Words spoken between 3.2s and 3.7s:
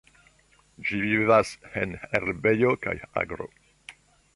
agro.